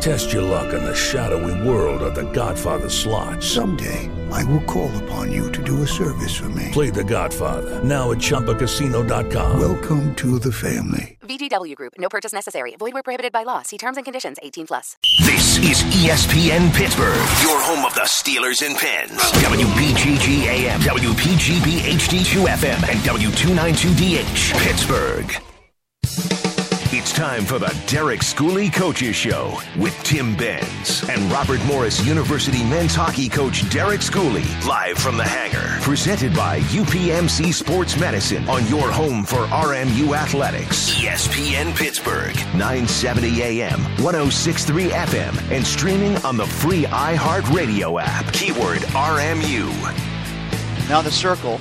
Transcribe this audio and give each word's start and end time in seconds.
Test 0.00 0.32
your 0.32 0.42
luck 0.42 0.72
in 0.72 0.84
the 0.84 0.94
shadowy 0.94 1.68
world 1.68 2.02
of 2.02 2.14
The 2.14 2.30
Godfather 2.32 2.88
slot. 2.88 3.42
Someday, 3.42 4.08
I 4.30 4.44
will 4.44 4.62
call 4.62 4.90
upon 5.04 5.32
you 5.32 5.50
to 5.52 5.62
do 5.62 5.82
a 5.82 5.86
service 5.86 6.36
for 6.36 6.48
me. 6.50 6.68
Play 6.72 6.90
The 6.90 7.02
Godfather 7.04 7.82
now 7.82 8.12
at 8.12 8.18
ChumbaCasino.com. 8.18 9.58
Welcome 9.60 10.14
to 10.16 10.38
the 10.38 10.52
family. 10.52 11.18
VGW 11.22 11.74
Group. 11.74 11.94
No 11.98 12.08
purchase 12.08 12.32
necessary. 12.32 12.76
Void 12.78 12.94
where 12.94 13.02
prohibited 13.02 13.32
by 13.32 13.42
law. 13.42 13.62
See 13.62 13.78
terms 13.78 13.96
and 13.96 14.04
conditions. 14.04 14.36
18 14.42 14.66
plus. 14.68 14.96
This 15.24 15.58
is 15.58 15.82
ESPN 15.94 16.72
Pittsburgh, 16.74 17.16
your 17.42 17.60
home 17.62 17.84
of 17.84 17.94
the 17.94 18.02
Steelers 18.02 18.64
and 18.64 18.76
Pens. 18.76 19.10
WBGG 19.42 20.42
AM, 20.46 20.80
WPGB 20.82 21.78
HD2 21.96 22.46
FM, 22.46 22.88
and 22.88 23.00
W292DH, 23.00 24.52
Pittsburgh. 24.62 25.55
It's 26.98 27.12
time 27.12 27.44
for 27.44 27.58
the 27.58 27.78
Derek 27.86 28.20
Schooley 28.20 28.72
Coaches 28.72 29.14
Show 29.14 29.58
with 29.76 29.94
Tim 30.02 30.34
Benz 30.34 31.06
and 31.10 31.20
Robert 31.30 31.62
Morris 31.66 32.02
University 32.06 32.64
men's 32.64 32.94
hockey 32.94 33.28
coach 33.28 33.68
Derek 33.68 34.00
Schooley, 34.00 34.46
live 34.66 34.96
from 34.96 35.18
the 35.18 35.22
hangar. 35.22 35.78
Presented 35.82 36.34
by 36.34 36.60
UPMC 36.60 37.52
Sports 37.52 38.00
Medicine 38.00 38.48
on 38.48 38.66
your 38.68 38.90
home 38.90 39.24
for 39.24 39.44
RMU 39.48 40.16
athletics. 40.16 40.94
ESPN 40.94 41.76
Pittsburgh, 41.76 42.34
970 42.56 43.42
AM, 43.42 43.78
1063 44.02 44.88
FM, 44.88 45.50
and 45.50 45.66
streaming 45.66 46.16
on 46.24 46.38
the 46.38 46.46
free 46.46 46.84
iHeartRadio 46.84 48.00
app. 48.00 48.32
Keyword 48.32 48.78
RMU. 48.96 49.68
Now 50.88 51.02
the 51.02 51.12
circle. 51.12 51.60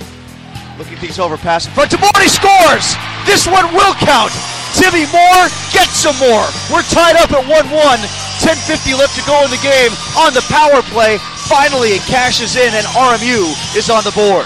Looking 0.77 0.95
things 0.95 1.19
over, 1.19 1.35
pass 1.35 1.65
in 1.67 1.73
front 1.73 1.91
to. 1.91 1.97
Scores! 1.97 2.95
This 3.25 3.45
one 3.45 3.73
will 3.73 3.93
count. 3.95 4.31
Timmy 4.75 5.07
Moore 5.07 5.47
get 5.71 5.87
some 5.87 6.17
more. 6.19 6.45
We're 6.69 6.83
tied 6.91 7.15
up 7.15 7.31
at 7.31 7.47
1 7.47 7.49
1. 7.49 7.99
10.50 8.43 8.99
left 8.99 9.17
to 9.17 9.25
go 9.25 9.43
in 9.45 9.49
the 9.49 9.57
game 9.63 9.91
on 10.17 10.33
the 10.33 10.45
power 10.49 10.81
play. 10.91 11.17
Finally, 11.47 11.89
it 11.89 12.01
cashes 12.01 12.57
in, 12.57 12.73
and 12.73 12.85
RMU 12.87 13.75
is 13.75 13.89
on 13.89 14.03
the 14.03 14.11
board. 14.11 14.45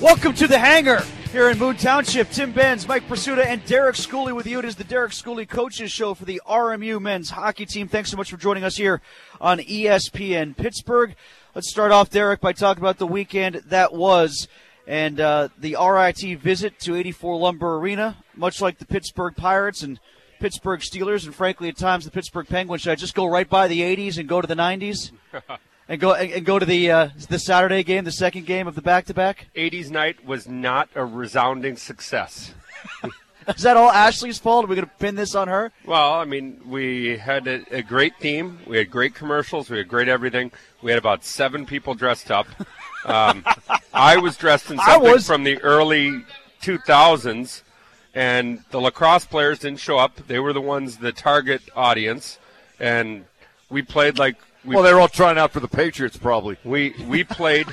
Welcome 0.00 0.34
to 0.34 0.46
the 0.46 0.58
hangar 0.58 1.02
here 1.32 1.48
in 1.48 1.58
Moon 1.58 1.76
Township. 1.76 2.30
Tim 2.30 2.52
Benz, 2.52 2.86
Mike 2.86 3.08
Prisuta, 3.08 3.46
and 3.46 3.64
Derek 3.64 3.96
Schooley 3.96 4.34
with 4.34 4.46
you. 4.46 4.58
It 4.58 4.66
is 4.66 4.76
the 4.76 4.84
Derek 4.84 5.12
Schooley 5.12 5.48
Coaches 5.48 5.90
Show 5.90 6.12
for 6.12 6.26
the 6.26 6.42
RMU 6.46 7.00
men's 7.00 7.30
hockey 7.30 7.64
team. 7.64 7.88
Thanks 7.88 8.10
so 8.10 8.18
much 8.18 8.30
for 8.30 8.36
joining 8.36 8.62
us 8.62 8.76
here 8.76 9.00
on 9.40 9.58
ESPN 9.58 10.54
Pittsburgh. 10.54 11.16
Let's 11.54 11.70
start 11.70 11.92
off, 11.92 12.10
Derek, 12.10 12.40
by 12.40 12.52
talking 12.52 12.82
about 12.82 12.98
the 12.98 13.06
weekend 13.06 13.56
that 13.66 13.94
was 13.94 14.46
and 14.88 15.20
uh, 15.20 15.48
the 15.58 15.76
RIT 15.78 16.38
visit 16.40 16.80
to 16.80 16.96
84 16.96 17.36
Lumber 17.36 17.76
Arena, 17.76 18.16
much 18.34 18.62
like 18.62 18.78
the 18.78 18.86
Pittsburgh 18.86 19.36
Pirates 19.36 19.82
and 19.82 20.00
Pittsburgh 20.40 20.80
Steelers, 20.80 21.26
and 21.26 21.34
frankly, 21.34 21.68
at 21.68 21.76
times 21.76 22.06
the 22.06 22.10
Pittsburgh 22.10 22.48
Penguins. 22.48 22.82
Should 22.82 22.92
I 22.92 22.94
just 22.94 23.14
go 23.14 23.26
right 23.26 23.48
by 23.48 23.68
the 23.68 23.82
80s 23.82 24.16
and 24.16 24.26
go 24.28 24.40
to 24.40 24.48
the 24.48 24.56
90s? 24.56 25.12
And 25.90 25.98
go 25.98 26.12
and 26.12 26.44
go 26.44 26.58
to 26.58 26.66
the 26.66 26.90
uh, 26.90 27.08
the 27.30 27.38
Saturday 27.38 27.82
game, 27.82 28.04
the 28.04 28.12
second 28.12 28.44
game 28.44 28.68
of 28.68 28.74
the 28.74 28.82
back 28.82 29.06
to 29.06 29.14
back. 29.14 29.46
80s 29.56 29.88
night 29.90 30.22
was 30.22 30.46
not 30.46 30.90
a 30.94 31.02
resounding 31.02 31.78
success. 31.78 32.52
Is 33.48 33.62
that 33.62 33.76
all 33.76 33.90
Ashley's 33.90 34.38
fault? 34.38 34.64
Are 34.64 34.68
we 34.68 34.76
going 34.76 34.86
to 34.86 34.94
pin 34.98 35.14
this 35.14 35.34
on 35.34 35.48
her? 35.48 35.72
Well, 35.86 36.14
I 36.14 36.24
mean, 36.24 36.60
we 36.66 37.16
had 37.16 37.46
a, 37.46 37.62
a 37.70 37.82
great 37.82 38.16
theme. 38.20 38.58
We 38.66 38.78
had 38.78 38.90
great 38.90 39.14
commercials. 39.14 39.70
We 39.70 39.78
had 39.78 39.88
great 39.88 40.08
everything. 40.08 40.52
We 40.82 40.90
had 40.90 40.98
about 40.98 41.24
seven 41.24 41.66
people 41.66 41.94
dressed 41.94 42.30
up. 42.30 42.46
Um, 43.04 43.44
I 43.94 44.16
was 44.18 44.36
dressed 44.36 44.70
in 44.70 44.78
something 44.78 45.12
was. 45.12 45.26
from 45.26 45.44
the 45.44 45.60
early 45.62 46.24
2000s, 46.62 47.62
and 48.14 48.64
the 48.70 48.80
lacrosse 48.80 49.24
players 49.24 49.60
didn't 49.60 49.80
show 49.80 49.98
up. 49.98 50.16
They 50.26 50.38
were 50.38 50.52
the 50.52 50.60
ones, 50.60 50.98
the 50.98 51.12
target 51.12 51.62
audience, 51.74 52.38
and 52.80 53.24
we 53.70 53.82
played 53.82 54.18
like 54.18 54.36
we 54.64 54.74
Well, 54.74 54.84
they 54.84 54.92
were 54.92 55.00
all 55.00 55.08
trying 55.08 55.38
out 55.38 55.52
for 55.52 55.60
the 55.60 55.68
Patriots, 55.68 56.16
probably. 56.16 56.56
we 56.64 56.94
we 57.06 57.24
played 57.24 57.68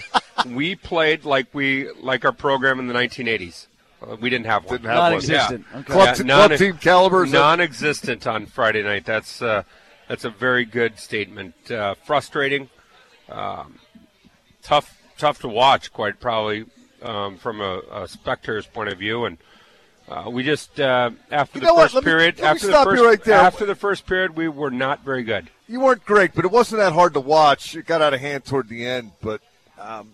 we 0.47 0.75
played 0.75 1.25
like 1.25 1.47
we 1.53 1.91
like 1.94 2.23
our 2.23 2.31
program 2.31 2.79
in 2.79 2.88
the 2.88 2.94
1980s. 2.94 3.67
Uh, 4.01 4.16
we 4.19 4.29
didn't 4.29 4.45
have 4.45 4.66
one. 4.66 4.75
Didn't 4.78 4.89
have 4.89 4.97
one. 4.97 5.11
Non-existent. 5.11 5.66
Yeah. 5.72 5.79
Okay. 5.79 5.94
Club, 5.94 6.17
Yeah, 6.17 6.23
non- 6.23 6.47
club 6.50 6.59
team 6.59 6.78
caliber. 6.78 7.25
is 7.25 7.31
non-existent 7.31 8.28
on 8.28 8.45
Friday 8.45 8.83
night. 8.83 9.06
That's 9.06 9.41
uh, 9.41 9.63
that's 10.07 10.25
a 10.25 10.29
very 10.29 10.66
good 10.66 11.00
statement. 11.00 11.72
Uh, 11.72 11.95
frustrating, 12.06 12.69
um, 13.29 13.79
tough, 14.61 14.97
tough 15.17 15.39
to 15.41 15.47
watch. 15.47 15.91
Quite 15.94 16.19
probably 16.19 16.66
um, 17.01 17.38
from 17.38 17.61
a, 17.61 17.81
a 17.91 18.07
spectator's 18.07 18.67
point 18.67 18.89
of 18.89 19.00
view, 19.00 19.25
and 19.25 19.38
uh, 20.09 20.29
we 20.29 20.44
just 20.44 20.79
uh, 20.79 21.09
after 21.31 21.59
You 21.59 21.66
the 21.67 21.73
first 21.73 21.95
Let 21.95 22.03
period, 22.03 22.35
let 22.38 22.44
me 22.44 22.47
after 22.50 22.67
the 22.67 22.73
stop 22.73 22.85
you 22.88 22.91
first, 22.97 23.03
right 23.03 23.23
there. 23.23 23.39
after 23.39 23.66
the 23.66 23.75
first 23.75 24.06
period, 24.06 24.35
we 24.35 24.47
were 24.47 24.72
not 24.72 25.03
very 25.03 25.23
good. 25.23 25.50
you 25.67 25.79
weren't 25.79 26.06
great, 26.06 26.33
but 26.35 26.45
it 26.45 26.51
wasn't 26.51 26.79
that 26.79 26.94
hard 26.94 27.13
to 27.13 27.19
watch. 27.22 27.75
It 27.75 27.85
got 27.88 28.01
out 28.01 28.13
of 28.13 28.19
hand 28.19 28.45
toward 28.45 28.67
the 28.69 28.85
end, 28.85 29.12
but 29.22 29.41
um, 29.79 30.13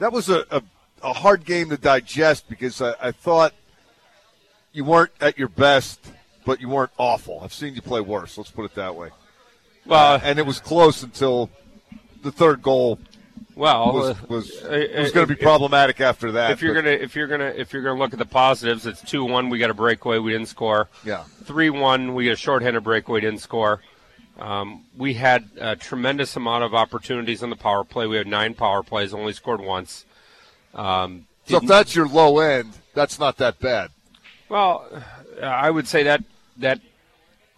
that 0.00 0.12
was 0.12 0.28
a, 0.28 0.44
a, 0.50 0.62
a 1.02 1.12
hard 1.12 1.44
game 1.44 1.70
to 1.70 1.76
digest 1.76 2.48
because 2.48 2.80
I, 2.82 2.94
I 3.00 3.10
thought 3.12 3.54
you 4.72 4.84
weren't 4.84 5.12
at 5.20 5.38
your 5.38 5.48
best, 5.48 6.00
but 6.44 6.60
you 6.60 6.68
weren't 6.68 6.90
awful. 6.98 7.40
I've 7.42 7.52
seen 7.52 7.74
you 7.74 7.82
play 7.82 8.00
worse. 8.00 8.36
Let's 8.38 8.50
put 8.50 8.64
it 8.64 8.74
that 8.74 8.94
way. 8.94 9.10
Well, 9.86 10.14
Uh, 10.14 10.20
and 10.22 10.38
it 10.38 10.46
was 10.46 10.60
close 10.60 11.02
until 11.02 11.50
the 12.22 12.30
third 12.32 12.62
goal 12.62 12.98
well, 13.54 13.92
was 13.92 14.10
uh, 14.10 14.14
was, 14.28 14.62
uh, 14.62 14.86
was 14.98 15.12
going 15.12 15.26
to 15.26 15.34
be 15.34 15.38
if- 15.38 15.44
problematic 15.44 16.00
after 16.00 16.32
that. 16.32 16.50
If 16.52 16.62
you're 16.62 16.74
but- 16.74 16.82
gonna 16.82 16.96
if 16.96 17.16
you're 17.16 17.26
gonna 17.26 17.52
if 17.56 17.72
you're 17.72 17.82
gonna 17.82 17.98
look 17.98 18.12
at 18.12 18.18
the 18.18 18.24
positives, 18.26 18.86
it's 18.86 19.00
two 19.02 19.24
one. 19.24 19.48
We 19.48 19.58
got 19.58 19.70
a 19.70 19.74
breakaway. 19.74 20.18
We 20.18 20.32
didn't 20.32 20.48
score. 20.48 20.88
Yeah. 21.04 21.24
Three 21.44 21.70
one. 21.70 22.14
We 22.14 22.26
got 22.26 22.32
a 22.32 22.36
shorthanded 22.36 22.84
breakaway. 22.84 23.20
Didn't 23.20 23.40
score. 23.40 23.80
Um, 24.38 24.84
we 24.96 25.14
had 25.14 25.48
a 25.60 25.74
tremendous 25.74 26.36
amount 26.36 26.62
of 26.62 26.72
opportunities 26.72 27.42
on 27.42 27.50
the 27.50 27.56
power 27.56 27.82
play. 27.82 28.06
We 28.06 28.16
had 28.16 28.28
nine 28.28 28.54
power 28.54 28.84
plays. 28.84 29.12
Only 29.12 29.32
scored 29.32 29.60
once. 29.60 30.04
Um, 30.78 31.26
so 31.46 31.56
if 31.56 31.64
that's 31.64 31.94
your 31.94 32.06
low 32.06 32.38
end, 32.38 32.72
that's 32.94 33.18
not 33.18 33.36
that 33.38 33.58
bad. 33.58 33.90
well, 34.48 34.86
uh, 35.40 35.44
I 35.44 35.70
would 35.70 35.88
say 35.88 36.02
that 36.04 36.22
that 36.58 36.80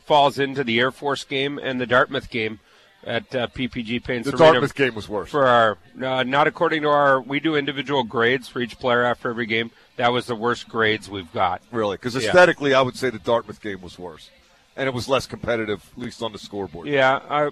falls 0.06 0.38
into 0.38 0.64
the 0.64 0.78
Air 0.80 0.90
Force 0.90 1.24
game 1.24 1.58
and 1.58 1.80
the 1.80 1.86
Dartmouth 1.86 2.30
game 2.30 2.60
at 3.04 3.34
uh, 3.34 3.46
PPG 3.48 4.02
Paints 4.04 4.30
The 4.30 4.36
Dartmouth 4.36 4.74
game 4.74 4.94
was 4.94 5.08
worse. 5.08 5.30
for 5.30 5.46
our 5.46 5.78
uh, 6.02 6.22
not 6.22 6.46
according 6.46 6.82
to 6.82 6.88
our 6.88 7.20
we 7.20 7.40
do 7.40 7.56
individual 7.56 8.04
grades 8.04 8.48
for 8.48 8.60
each 8.60 8.78
player 8.78 9.04
after 9.04 9.30
every 9.30 9.46
game. 9.46 9.70
That 9.96 10.12
was 10.12 10.26
the 10.26 10.34
worst 10.34 10.68
grades 10.68 11.08
we've 11.10 11.32
got. 11.32 11.62
Really, 11.70 11.96
because 11.96 12.14
Yeah. 12.14 12.28
aesthetically, 12.28 12.74
I 12.74 12.80
would 12.80 12.96
say 12.96 13.10
the 13.10 13.18
Dartmouth 13.18 13.60
game 13.60 13.82
was 13.82 13.98
worse, 13.98 14.30
and 14.76 14.86
it 14.88 14.94
was 14.94 15.08
less 15.08 15.26
competitive, 15.26 15.90
at 15.96 16.02
least 16.02 16.22
on 16.22 16.32
the 16.32 16.38
scoreboard. 16.38 16.88
Yeah, 16.88 17.20
I 17.28 17.50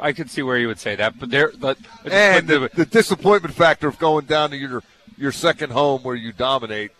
I 0.00 0.12
could 0.12 0.30
see 0.30 0.42
where 0.42 0.58
you 0.58 0.68
would 0.68 0.78
say 0.80 0.94
that, 0.96 1.18
but 1.18 1.30
there 1.30 1.52
but, 1.58 1.78
And 2.10 2.46
but 2.46 2.72
the, 2.74 2.84
the 2.84 2.86
disappointment 2.86 3.54
factor 3.54 3.88
of 3.88 3.98
going 3.98 4.24
down 4.26 4.50
to 4.50 4.56
your 4.56 4.82
your 5.16 5.32
second 5.32 5.70
home 5.70 6.02
where 6.02 6.14
you 6.14 6.32
dominate 6.32 6.92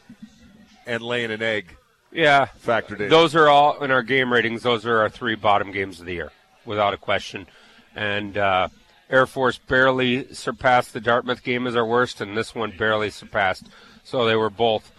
and 0.87 1.03
laying 1.03 1.31
an 1.31 1.43
egg 1.43 1.77
yeah, 2.13 2.47
factored 2.65 3.01
in. 3.01 3.11
those 3.11 3.35
are 3.35 3.49
all 3.49 3.83
in 3.83 3.91
our 3.91 4.03
game 4.03 4.33
ratings. 4.33 4.63
Those 4.63 4.87
are 4.87 5.01
our 5.01 5.11
three 5.11 5.35
bottom 5.35 5.73
games 5.73 6.01
of 6.01 6.07
the 6.07 6.15
year, 6.15 6.33
without 6.65 6.95
a 6.95 6.97
question. 6.97 7.47
And 7.95 8.39
uh, 8.39 8.69
Air 9.11 9.27
Force 9.27 9.59
barely 9.59 10.33
surpassed 10.33 10.93
the 10.93 11.01
Dartmouth 11.01 11.43
game 11.43 11.67
as 11.67 11.77
our 11.77 11.85
worst, 11.85 12.21
and 12.21 12.37
this 12.37 12.55
one 12.55 12.73
barely 12.77 13.11
surpassed. 13.11 13.69
So 14.05 14.25
they 14.25 14.37
were 14.37 14.51
both 14.51 14.91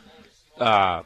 uh, 0.59 1.03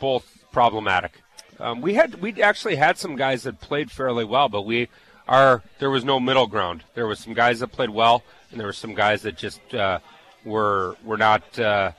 both 0.00 0.44
problematic. 0.52 1.12
Um, 1.60 1.80
we 1.80 1.94
had 1.94 2.20
we 2.20 2.42
actually 2.42 2.76
had 2.76 2.98
some 2.98 3.16
guys 3.16 3.44
that 3.44 3.60
played 3.60 3.90
fairly 3.90 4.24
well, 4.24 4.48
but 4.48 4.62
we 4.62 4.88
are 5.28 5.62
there 5.78 5.90
was 5.90 6.04
no 6.04 6.20
middle 6.20 6.46
ground. 6.46 6.84
There 6.94 7.06
was 7.06 7.20
some 7.20 7.34
guys 7.34 7.60
that 7.60 7.68
played 7.68 7.90
well, 7.90 8.22
and 8.50 8.60
there 8.60 8.66
were 8.66 8.72
some 8.72 8.94
guys 8.94 9.22
that 9.22 9.36
just 9.36 9.60
uh, 9.74 10.00
were 10.44 10.96
were 11.04 11.16
not 11.16 11.58
uh, 11.58 11.92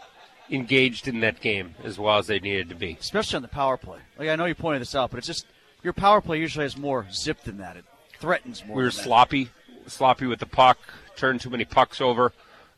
engaged 0.49 1.07
in 1.07 1.19
that 1.21 1.41
game 1.41 1.75
as 1.83 1.97
well 1.97 2.17
as 2.17 2.27
they 2.27 2.39
needed 2.39 2.69
to 2.69 2.75
be. 2.75 2.97
especially 2.99 3.37
on 3.37 3.41
the 3.41 3.47
power 3.47 3.77
play. 3.77 3.99
Like 4.17 4.29
I 4.29 4.35
know 4.35 4.45
you 4.45 4.55
pointed 4.55 4.81
this 4.81 4.95
out, 4.95 5.11
but 5.11 5.17
it's 5.17 5.27
just 5.27 5.45
your 5.83 5.93
power 5.93 6.21
play 6.21 6.39
usually 6.39 6.65
has 6.65 6.77
more 6.77 7.05
zip 7.11 7.43
than 7.43 7.57
that. 7.57 7.77
It 7.77 7.85
threatens 8.19 8.65
more. 8.65 8.77
We 8.77 8.83
were 8.83 8.89
than 8.89 8.97
that. 8.97 9.03
sloppy, 9.03 9.49
sloppy 9.87 10.25
with 10.25 10.39
the 10.39 10.45
puck, 10.45 10.77
turned 11.15 11.41
too 11.41 11.49
many 11.49 11.65
pucks 11.65 12.01
over, 12.01 12.33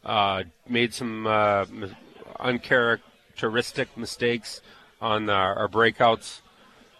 uh, 0.06 0.44
made 0.68 0.94
some 0.94 1.25
uh, 1.25 1.66
uncharacteristic 2.40 3.96
mistakes 3.98 4.62
on 5.02 5.30
our, 5.30 5.56
our 5.56 5.68
breakouts, 5.68 6.42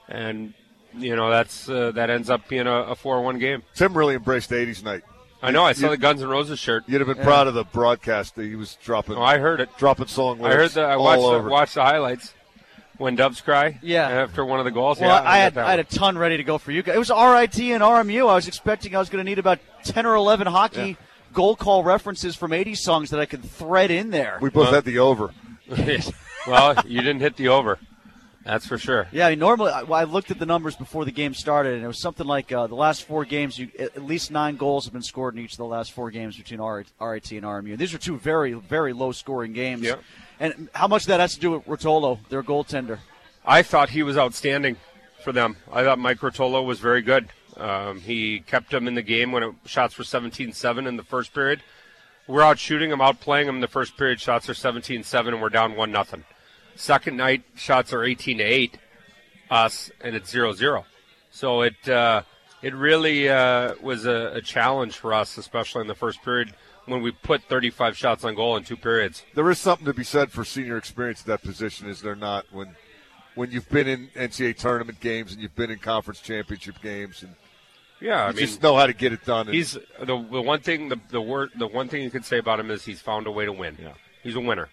and 0.08 0.54
you 0.98 1.16
know 1.16 1.30
that's 1.30 1.70
uh, 1.70 1.92
that 1.92 2.10
ends 2.10 2.30
up 2.30 2.48
being 2.48 2.68
a, 2.68 2.75
a 2.84 2.96
four-one 2.96 3.40
game. 3.40 3.63
Tim 3.75 3.98
really 3.98 4.16
embraced 4.16 4.50
the 4.50 4.56
80s 4.56 4.84
night. 4.84 5.04
I 5.42 5.51
know. 5.51 5.63
I 5.63 5.74
saw 5.74 5.89
the 5.89 5.98
Guns 5.98 6.22
N' 6.22 6.30
Roses 6.30 6.60
shirt. 6.60 6.84
You'd 6.88 7.01
have 7.01 7.16
been 7.16 7.24
proud 7.24 7.48
of 7.48 7.54
the 7.54 7.63
broadcast 7.63 8.36
that 8.36 8.44
he 8.44 8.56
was 8.56 8.75
dropping. 8.84 9.16
Oh, 9.16 9.22
I 9.22 9.38
heard 9.38 9.62
it. 9.62 9.69
dropping 9.78 10.07
song 10.07 10.39
I 10.39 10.48
heard 10.48 10.57
lyrics 10.57 10.74
that. 10.75 10.86
I 10.86 10.98
watched 10.98 11.22
the, 11.22 11.28
over. 11.28 11.50
watched 11.50 11.75
the 11.75 11.84
highlights. 11.84 12.34
when 12.98 13.16
Dubs 13.16 13.42
cry. 13.42 13.80
Yeah. 13.84 14.07
After 14.07 14.44
one 14.44 14.60
of 14.60 14.66
the 14.66 14.72
goals. 14.72 15.00
Well, 15.00 15.10
yeah, 15.10 15.30
I, 15.30 15.38
get 15.38 15.54
had 15.54 15.57
I 15.57 15.69
had 15.72 15.80
a 15.80 15.84
ton 15.84 16.18
ready 16.18 16.38
to 16.38 16.44
go 16.44 16.57
for 16.57 16.72
you 16.72 16.81
guys. 16.81 16.95
It 16.95 17.00
was 17.00 17.10
RIT 17.10 17.60
and 17.60 17.84
RMU. 17.84 18.30
I 18.30 18.36
was 18.36 18.48
expecting 18.48 18.95
I 18.95 19.00
was 19.00 19.10
going 19.10 19.24
to 19.24 19.30
need 19.30 19.39
about 19.39 19.60
ten 19.84 20.06
or 20.06 20.16
eleven 20.16 20.48
hockey 20.48 20.98
goal 21.34 21.56
call 21.56 21.84
references 21.84 22.36
from 22.36 22.51
'80s 22.51 22.78
songs 22.78 23.12
that 23.12 23.19
I 23.19 23.25
could 23.25 23.44
thread 23.44 23.92
in 23.92 24.10
there. 24.10 24.39
We 24.42 24.50
both 24.50 24.69
had 24.69 24.86
the 24.86 25.00
over. 25.00 25.34
well, 26.48 26.75
you 26.86 27.01
didn't 27.01 27.19
hit 27.19 27.36
the 27.36 27.50
over. 27.50 27.78
That's 28.48 28.66
for 28.66 28.78
sure. 28.78 29.10
Yeah, 29.12 29.28
I 29.28 29.32
mean, 29.32 29.40
normally 29.40 29.72
I, 29.72 29.82
I 29.82 30.04
looked 30.06 30.32
at 30.32 30.40
the 30.40 30.46
numbers 30.46 30.78
before 30.78 31.04
the 31.04 31.12
game 31.12 31.34
started, 31.34 31.74
and 31.76 31.84
it 31.84 31.88
was 31.88 32.00
something 32.00 32.26
like 32.26 32.50
uh, 32.54 32.66
the 32.68 32.76
last 32.76 33.04
four 33.04 33.26
games. 33.26 33.60
You 33.60 33.70
at 33.78 34.02
least 34.02 34.32
nine 34.32 34.56
goals 34.56 34.86
have 34.86 34.94
been 34.94 35.02
scored 35.02 35.36
in 35.36 35.44
each 35.44 35.52
of 35.52 35.58
the 35.58 35.66
last 35.66 35.92
four 35.92 36.10
games 36.12 36.38
between 36.38 36.62
RIT 36.62 36.88
and 36.98 37.44
RMU. 37.44 37.72
And 37.72 37.78
These 37.78 37.94
are 37.94 37.98
two 37.98 38.18
very, 38.18 38.54
very 38.54 38.94
low-scoring 38.94 39.52
games. 39.52 39.84
Yep. 39.84 40.02
And 40.40 40.70
how 40.74 40.88
much 40.88 41.02
of 41.02 41.08
that 41.10 41.20
has 41.20 41.34
to 41.34 41.42
do 41.42 41.52
with 41.52 41.66
Rotolo, 41.66 42.20
their 42.30 42.42
goaltender? 42.42 43.00
I 43.46 43.64
thought 43.64 43.90
he 43.90 44.02
was 44.02 44.18
outstanding 44.18 44.78
for 45.26 45.34
them. 45.34 45.58
I 45.70 45.84
thought 45.84 46.00
Mike 46.00 46.20
Rotolo 46.20 46.66
was 46.66 46.80
very 46.80 47.02
good. 47.02 47.28
Um, 47.58 48.00
he 48.00 48.40
kept 48.40 48.72
them 48.72 48.88
in 48.88 48.96
the 48.96 49.02
game 49.02 49.34
when 49.34 49.44
it, 49.44 49.56
shots 49.66 49.98
were 49.98 50.06
17-7 50.06 50.88
in 50.88 50.96
the 50.96 51.04
first 51.04 51.34
period. 51.34 51.62
We're 52.28 52.44
out 52.44 52.60
shooting 52.60 52.92
them, 52.92 53.02
out 53.02 53.20
playing 53.20 53.48
them 53.48 53.56
in 53.56 53.62
the 53.62 53.68
first 53.68 53.98
period. 53.98 54.22
Shots 54.22 54.48
are 54.48 54.54
17-7, 54.54 55.28
and 55.28 55.42
we're 55.42 55.50
down 55.50 55.76
one 55.76 55.92
nothing. 55.92 56.24
Second 56.77 57.18
night, 57.18 57.44
shots 57.56 57.91
are 57.91 58.03
18 58.03 58.38
to 58.38 58.44
8, 58.44 58.77
us, 59.50 59.91
and 60.01 60.15
it's 60.15 60.33
0-0. 60.33 60.83
So 61.31 61.62
it 61.62 61.89
uh, 61.89 62.21
it 62.62 62.74
really 62.74 63.29
uh, 63.29 63.75
was 63.81 64.06
a, 64.06 64.31
a 64.35 64.41
challenge 64.41 64.95
for 64.95 65.13
us, 65.13 65.38
especially 65.38 65.81
in 65.81 65.88
the 65.88 65.95
first 65.95 66.24
period 66.24 66.53
when 66.85 67.01
we 67.01 67.12
put 67.12 67.44
35 67.44 67.95
shots 67.97 68.24
on 68.24 68.33
goal 68.33 68.56
in 68.57 68.63
two 68.63 68.77
periods. 68.77 69.24
There 69.35 69.50
is 69.51 69.59
something 69.59 69.85
to 69.85 69.94
be 69.94 70.03
said 70.03 70.31
for 70.31 70.44
senior 70.45 70.77
experience 70.77 71.21
at 71.21 71.27
that 71.27 71.41
position, 71.44 71.89
is 71.89 72.01
there 72.01 72.15
not? 72.15 72.45
When 72.51 72.75
when 73.35 73.51
you've 73.51 73.69
been 73.69 73.88
in 73.88 74.07
NCAA 74.15 74.57
tournament 74.57 75.00
games 75.00 75.31
and 75.33 75.41
you've 75.41 75.56
been 75.56 75.69
in 75.69 75.77
conference 75.79 76.21
championship 76.21 76.81
games, 76.81 77.21
and 77.21 77.35
Yeah, 78.00 78.24
I 78.24 78.29
you 78.29 78.35
mean, 78.35 78.45
just 78.45 78.63
know 78.63 78.75
how 78.75 78.88
to 78.88 78.94
get 78.94 79.13
it 79.13 79.24
done. 79.25 79.47
And 79.47 79.56
He's 79.56 79.74
the, 79.74 80.06
the 80.06 80.41
one 80.41 80.62
thing 80.62 80.89
the 80.89 81.00
the 81.09 81.21
word 81.21 81.51
the 81.56 81.68
one 81.68 81.88
thing 81.88 82.01
you 82.03 82.09
could 82.09 82.25
say 82.25 82.39
about 82.39 82.59
him 82.59 82.71
is 82.71 82.83
he's 82.85 83.01
found 83.01 83.27
a 83.27 83.31
way 83.31 83.45
to 83.45 83.53
win. 83.53 83.77
Yeah. 83.79 83.94
he's 84.24 84.35
a 84.35 84.39
winner, 84.39 84.69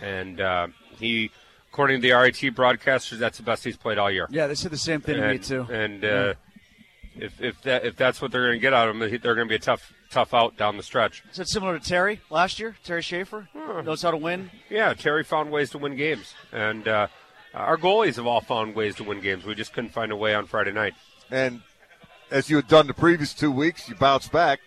and 0.00 0.40
uh, 0.40 0.66
he, 0.98 1.30
according 1.70 2.00
to 2.00 2.08
the 2.08 2.14
RIT 2.14 2.36
broadcasters, 2.54 3.18
that's 3.18 3.38
the 3.38 3.44
best 3.44 3.64
he's 3.64 3.76
played 3.76 3.98
all 3.98 4.10
year. 4.10 4.26
Yeah, 4.30 4.46
they 4.46 4.54
said 4.54 4.70
the 4.70 4.78
same 4.78 5.00
thing 5.00 5.16
to 5.16 5.28
me 5.28 5.38
too. 5.38 5.62
And 5.70 6.04
uh, 6.04 6.34
if 7.16 7.40
if 7.40 7.60
that 7.62 7.84
if 7.84 7.96
that's 7.96 8.20
what 8.20 8.30
they're 8.32 8.46
going 8.46 8.58
to 8.58 8.60
get 8.60 8.74
out 8.74 8.88
of 8.88 8.96
him, 8.96 9.00
they're 9.22 9.34
going 9.34 9.46
to 9.46 9.52
be 9.52 9.56
a 9.56 9.58
tough 9.60 9.92
tough 10.10 10.32
out 10.34 10.56
down 10.56 10.76
the 10.76 10.82
stretch. 10.82 11.22
Is 11.30 11.36
that 11.36 11.48
similar 11.48 11.78
to 11.78 11.84
Terry 11.86 12.20
last 12.30 12.58
year? 12.58 12.76
Terry 12.84 13.02
Schaefer 13.02 13.48
knows 13.54 14.02
how 14.02 14.10
to 14.10 14.16
win. 14.16 14.50
Yeah, 14.70 14.94
Terry 14.94 15.24
found 15.24 15.50
ways 15.50 15.70
to 15.70 15.78
win 15.78 15.96
games, 15.96 16.34
and 16.52 16.86
uh, 16.88 17.08
our 17.54 17.76
goalies 17.76 18.16
have 18.16 18.26
all 18.26 18.40
found 18.40 18.74
ways 18.74 18.94
to 18.96 19.04
win 19.04 19.20
games. 19.20 19.44
We 19.44 19.54
just 19.54 19.72
couldn't 19.72 19.90
find 19.90 20.12
a 20.12 20.16
way 20.16 20.34
on 20.34 20.46
Friday 20.46 20.72
night. 20.72 20.94
and 21.30 21.62
as 22.30 22.50
you 22.50 22.56
had 22.56 22.68
done 22.68 22.86
the 22.86 22.94
previous 22.94 23.32
two 23.32 23.50
weeks, 23.50 23.88
you 23.88 23.94
bounce 23.94 24.28
back. 24.28 24.60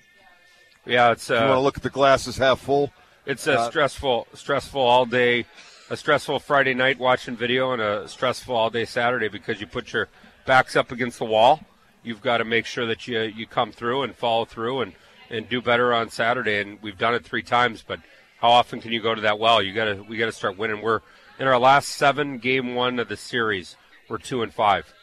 Yeah, 0.85 1.11
it's 1.11 1.29
You 1.29 1.35
want 1.35 1.47
to 1.47 1.53
uh, 1.53 1.59
look 1.59 1.77
at 1.77 1.83
the 1.83 1.91
glasses 1.91 2.37
half 2.37 2.59
full. 2.59 2.91
it's 3.25 3.45
a 3.45 3.59
uh, 3.59 3.69
stressful 3.69 4.27
stressful 4.33 4.81
all 4.81 5.05
day, 5.05 5.45
a 5.91 5.97
stressful 5.97 6.39
Friday 6.39 6.73
night 6.73 6.97
watching 6.99 7.35
video, 7.35 7.73
and 7.73 7.81
a 7.81 8.07
stressful 8.07 8.55
all 8.55 8.69
day 8.69 8.85
Saturday 8.85 9.27
because 9.27 9.59
you 9.59 9.67
put 9.67 9.91
your 9.91 10.07
backs 10.45 10.77
up 10.77 10.89
against 10.89 11.19
the 11.19 11.25
wall. 11.25 11.59
You've 12.01 12.21
got 12.21 12.37
to 12.37 12.45
make 12.45 12.65
sure 12.65 12.85
that 12.85 13.09
you 13.09 13.19
you 13.19 13.45
come 13.45 13.73
through 13.73 14.03
and 14.03 14.15
follow 14.15 14.45
through 14.45 14.81
and 14.81 14.93
and 15.29 15.49
do 15.49 15.61
better 15.61 15.93
on 15.93 16.09
Saturday. 16.09 16.61
And 16.61 16.81
we've 16.81 16.97
done 16.97 17.13
it 17.13 17.25
three 17.25 17.43
times, 17.43 17.83
but 17.85 17.99
how 18.39 18.51
often 18.51 18.79
can 18.79 18.93
you 18.93 19.01
go 19.01 19.13
to 19.13 19.21
that 19.21 19.37
well? 19.37 19.61
You 19.61 19.73
got 19.73 19.85
to 19.85 20.01
we 20.07 20.15
got 20.15 20.27
to 20.27 20.31
start 20.31 20.57
winning. 20.57 20.81
We're 20.81 21.01
in 21.39 21.47
our 21.47 21.59
last 21.59 21.89
seven 21.89 22.37
game 22.37 22.73
one 22.73 22.97
of 22.97 23.09
the 23.09 23.17
series. 23.17 23.75
We're 24.07 24.17
two 24.17 24.43
and 24.43 24.53
five, 24.53 24.93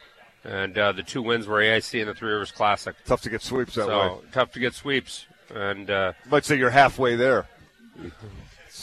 and 0.42 0.76
uh, 0.78 0.92
the 0.92 1.02
two 1.02 1.20
wins 1.20 1.46
were 1.46 1.58
AIC 1.58 2.00
and 2.00 2.08
the 2.08 2.14
Three 2.14 2.32
Rivers 2.32 2.50
Classic. 2.50 2.96
Tough 3.04 3.20
to 3.22 3.30
get 3.30 3.42
sweeps 3.42 3.74
that 3.74 3.84
so 3.84 3.98
way. 3.98 4.20
tough 4.32 4.52
to 4.52 4.58
get 4.58 4.72
sweeps, 4.72 5.26
and 5.54 5.90
uh, 5.90 6.14
might 6.30 6.46
say 6.46 6.56
you're 6.56 6.70
halfway 6.70 7.14
there. 7.14 7.46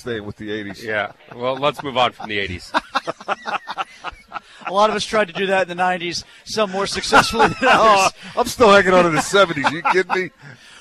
Staying 0.05 0.23
with 0.25 0.35
the 0.37 0.49
80s. 0.49 0.83
yeah. 0.83 1.13
Well, 1.35 1.55
let's 1.57 1.81
move 1.81 1.97
on 1.97 2.11
from 2.11 2.29
the 2.29 2.37
'80s. 2.37 2.71
A 4.67 4.71
lot 4.71 4.89
of 4.91 4.95
us 4.95 5.03
tried 5.05 5.27
to 5.27 5.33
do 5.33 5.47
that 5.47 5.67
in 5.69 5.75
the 5.77 5.81
'90s. 5.83 6.23
Some 6.43 6.69
more 6.71 6.85
successfully 6.85 7.47
than 7.47 7.55
Oh, 7.63 8.03
others. 8.05 8.13
I'm 8.37 8.45
still 8.47 8.71
hanging 8.71 8.93
on 8.93 9.03
to 9.05 9.09
the 9.09 9.17
70s. 9.17 9.71
you 9.71 9.81
kidding 9.81 10.23
me? 10.25 10.29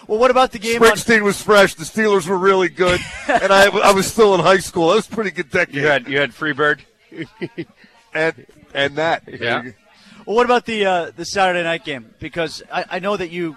Well, 0.06 0.18
what 0.18 0.30
about 0.30 0.52
the 0.52 0.58
game? 0.58 0.82
On, 0.82 0.88
Springsteen 0.90 1.22
was 1.22 1.40
fresh. 1.40 1.74
The 1.74 1.84
Steelers 1.84 2.26
were 2.28 2.36
really 2.36 2.68
good, 2.68 3.00
and 3.28 3.50
I, 3.50 3.66
I 3.68 3.92
was 3.92 4.06
still 4.06 4.34
in 4.34 4.40
high 4.42 4.58
school. 4.58 4.88
That 4.90 4.96
was 4.96 5.06
a 5.08 5.10
pretty 5.10 5.30
good 5.30 5.50
decade. 5.50 5.74
You 5.74 5.86
had 5.86 6.06
you 6.08 6.18
had 6.18 6.32
Freebird. 6.32 6.80
and 8.14 8.46
and 8.74 8.96
that. 8.96 9.22
Yeah. 9.40 9.62
well, 10.26 10.36
what 10.36 10.44
about 10.44 10.66
the 10.66 10.84
uh, 10.84 11.10
the 11.16 11.24
Saturday 11.24 11.62
night 11.62 11.84
game? 11.86 12.14
Because 12.18 12.62
I, 12.70 12.84
I 12.90 12.98
know 12.98 13.16
that 13.16 13.30
you 13.30 13.56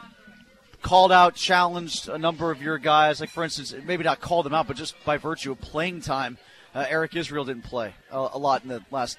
called 0.81 1.11
out, 1.11 1.35
challenged 1.35 2.09
a 2.09 2.17
number 2.17 2.51
of 2.51 2.61
your 2.61 2.77
guys. 2.77 3.19
Like 3.19 3.29
for 3.29 3.43
instance, 3.43 3.73
maybe 3.85 4.03
not 4.03 4.19
called 4.21 4.45
them 4.45 4.53
out, 4.53 4.67
but 4.67 4.77
just 4.77 4.95
by 5.05 5.17
virtue 5.17 5.51
of 5.51 5.61
playing 5.61 6.01
time, 6.01 6.37
uh, 6.75 6.85
Eric 6.87 7.15
Israel 7.15 7.45
didn't 7.45 7.63
play 7.63 7.93
a, 8.11 8.29
a 8.33 8.37
lot 8.37 8.63
in 8.63 8.69
the 8.69 8.83
last 8.91 9.17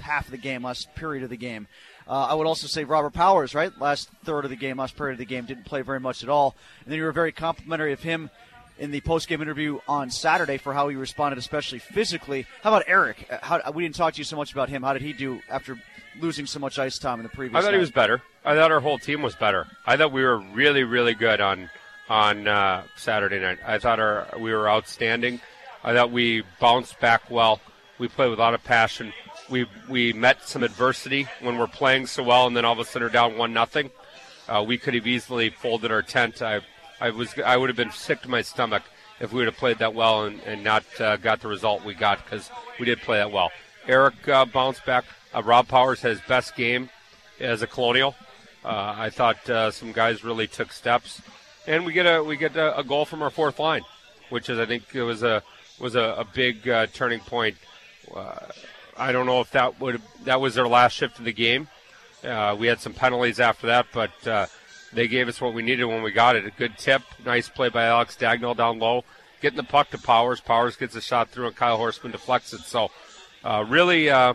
half 0.00 0.26
of 0.26 0.30
the 0.30 0.38
game, 0.38 0.62
last 0.62 0.94
period 0.94 1.24
of 1.24 1.30
the 1.30 1.36
game. 1.36 1.66
Uh, 2.06 2.26
I 2.30 2.34
would 2.34 2.46
also 2.46 2.66
say 2.66 2.84
Robert 2.84 3.12
Powers, 3.12 3.54
right? 3.54 3.70
Last 3.78 4.08
third 4.24 4.44
of 4.44 4.50
the 4.50 4.56
game, 4.56 4.78
last 4.78 4.96
period 4.96 5.14
of 5.14 5.18
the 5.18 5.26
game, 5.26 5.44
didn't 5.44 5.64
play 5.64 5.82
very 5.82 6.00
much 6.00 6.22
at 6.22 6.30
all. 6.30 6.54
And 6.84 6.90
then 6.90 6.98
you 6.98 7.04
were 7.04 7.12
very 7.12 7.32
complimentary 7.32 7.92
of 7.92 8.00
him 8.00 8.30
in 8.78 8.90
the 8.90 9.00
post-game 9.00 9.42
interview 9.42 9.78
on 9.88 10.10
Saturday 10.10 10.56
for 10.56 10.72
how 10.72 10.88
he 10.88 10.96
responded, 10.96 11.38
especially 11.38 11.78
physically. 11.78 12.46
How 12.62 12.70
about 12.70 12.84
Eric? 12.86 13.26
Uh, 13.30 13.38
How, 13.42 13.70
we 13.72 13.82
didn't 13.82 13.96
talk 13.96 14.14
to 14.14 14.18
you 14.18 14.24
so 14.24 14.36
much 14.36 14.52
about 14.52 14.68
him. 14.68 14.82
How 14.82 14.92
did 14.92 15.02
he 15.02 15.12
do 15.12 15.40
after 15.50 15.76
losing 16.20 16.46
so 16.46 16.58
much 16.58 16.78
ice 16.78 16.98
time 16.98 17.18
in 17.18 17.24
the 17.24 17.28
previous? 17.28 17.58
I 17.58 17.62
thought 17.62 17.74
he 17.74 17.80
was 17.80 17.90
better. 17.90 18.22
I 18.44 18.54
thought 18.54 18.70
our 18.70 18.80
whole 18.80 18.98
team 18.98 19.22
was 19.22 19.34
better. 19.34 19.66
I 19.86 19.96
thought 19.96 20.12
we 20.12 20.22
were 20.22 20.38
really, 20.38 20.84
really 20.84 21.14
good 21.14 21.40
on 21.40 21.70
on 22.08 22.48
uh, 22.48 22.84
Saturday 22.96 23.38
night. 23.38 23.58
I 23.66 23.78
thought 23.78 24.00
our 24.00 24.26
we 24.38 24.52
were 24.54 24.68
outstanding. 24.68 25.40
I 25.84 25.94
thought 25.94 26.10
we 26.10 26.42
bounced 26.60 26.98
back 27.00 27.30
well. 27.30 27.60
We 27.98 28.08
played 28.08 28.30
with 28.30 28.38
a 28.38 28.42
lot 28.42 28.54
of 28.54 28.64
passion. 28.64 29.12
We 29.50 29.66
we 29.88 30.12
met 30.12 30.44
some 30.48 30.62
adversity 30.62 31.26
when 31.40 31.58
we're 31.58 31.66
playing 31.66 32.06
so 32.06 32.22
well, 32.22 32.46
and 32.46 32.56
then 32.56 32.64
all 32.64 32.72
of 32.72 32.78
a 32.78 32.84
sudden 32.84 33.06
we're 33.06 33.12
down 33.12 33.36
one 33.36 33.52
nothing. 33.52 33.90
Uh, 34.48 34.64
we 34.66 34.78
could 34.78 34.94
have 34.94 35.06
easily 35.06 35.50
folded 35.50 35.92
our 35.92 36.02
tent. 36.02 36.40
I 36.40 36.60
I 37.00 37.10
was 37.10 37.34
I 37.38 37.56
would 37.56 37.68
have 37.68 37.76
been 37.76 37.92
sick 37.92 38.22
to 38.22 38.28
my 38.28 38.42
stomach 38.42 38.82
if 39.20 39.32
we 39.32 39.38
would 39.38 39.46
have 39.46 39.56
played 39.56 39.78
that 39.78 39.94
well 39.94 40.24
and, 40.24 40.40
and 40.46 40.62
not 40.62 40.84
uh, 41.00 41.16
got 41.16 41.40
the 41.40 41.48
result 41.48 41.84
we 41.84 41.94
got 41.94 42.24
because 42.24 42.50
we 42.78 42.86
did 42.86 43.00
play 43.00 43.18
that 43.18 43.32
well. 43.32 43.50
Eric 43.86 44.28
uh, 44.28 44.44
bounced 44.44 44.84
back. 44.84 45.04
Uh, 45.34 45.42
Rob 45.42 45.68
Powers 45.68 46.00
had 46.00 46.10
his 46.12 46.20
best 46.22 46.56
game 46.56 46.90
as 47.40 47.62
a 47.62 47.66
colonial. 47.66 48.14
Uh, 48.64 48.94
I 48.96 49.10
thought 49.10 49.48
uh, 49.48 49.70
some 49.70 49.92
guys 49.92 50.24
really 50.24 50.46
took 50.46 50.72
steps, 50.72 51.22
and 51.66 51.86
we 51.86 51.92
get 51.92 52.04
a 52.04 52.22
we 52.22 52.36
get 52.36 52.56
a, 52.56 52.78
a 52.78 52.84
goal 52.84 53.04
from 53.04 53.22
our 53.22 53.30
fourth 53.30 53.58
line, 53.58 53.82
which 54.30 54.50
is 54.50 54.58
I 54.58 54.66
think 54.66 54.94
it 54.94 55.02
was 55.02 55.22
a 55.22 55.42
was 55.78 55.94
a, 55.94 56.16
a 56.18 56.24
big 56.24 56.68
uh, 56.68 56.86
turning 56.92 57.20
point. 57.20 57.56
I 58.96 59.12
don't 59.12 59.26
know 59.26 59.40
if 59.40 59.52
that 59.52 59.80
would 59.80 60.02
that 60.24 60.40
was 60.40 60.54
their 60.54 60.66
last 60.66 60.92
shift 60.94 61.18
of 61.18 61.24
the 61.24 61.32
game. 61.32 61.68
We 62.22 62.66
had 62.66 62.80
some 62.80 62.94
penalties 62.94 63.38
after 63.38 63.68
that, 63.68 63.86
but 63.92 64.48
they 64.92 65.08
gave 65.08 65.28
us 65.28 65.40
what 65.40 65.54
we 65.54 65.62
needed 65.62 65.84
when 65.84 66.02
we 66.02 66.10
got 66.10 66.36
it. 66.36 66.46
A 66.46 66.50
good 66.50 66.78
tip, 66.78 67.02
nice 67.24 67.48
play 67.48 67.68
by 67.68 67.84
Alex 67.84 68.16
Dagnall 68.16 68.56
down 68.56 68.78
low, 68.78 69.04
getting 69.40 69.56
the 69.56 69.62
puck 69.62 69.90
to 69.90 69.98
Powers. 69.98 70.40
Powers 70.40 70.76
gets 70.76 70.94
a 70.96 71.00
shot 71.00 71.30
through, 71.30 71.46
and 71.46 71.56
Kyle 71.56 71.76
Horseman 71.76 72.12
deflects 72.12 72.52
it. 72.52 72.60
So, 72.60 72.90
uh, 73.44 73.64
really, 73.68 74.10
uh, 74.10 74.34